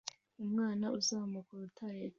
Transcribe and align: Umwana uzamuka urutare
Umwana 0.43 0.85
uzamuka 0.99 1.49
urutare 1.53 2.01